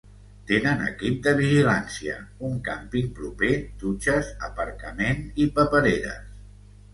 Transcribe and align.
Tenen 0.51 0.79
equip 0.85 1.17
de 1.27 1.33
vigilància, 1.39 2.15
un 2.47 2.55
càmping 2.69 3.11
proper, 3.19 3.51
dutxes, 3.85 4.33
aparcament 4.49 5.23
i 5.47 5.49
papereres. 5.61 6.27